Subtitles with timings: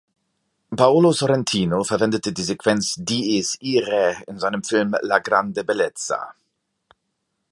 [0.75, 6.33] Paolo Sorrentino verwendete die Sequenz "Dies Irae" in seinem Film La Grande Bellezza.